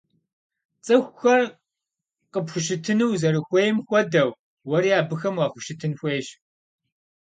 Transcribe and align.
Цӏыхухэр 0.85 1.41
къыпхущытыну 2.31 3.07
узэрыхуейм 3.13 3.77
хуэдэу, 3.85 4.29
уэри 4.69 4.91
абыхэм 4.99 5.35
уахущытын 5.37 5.93
хуейщ. 5.99 6.27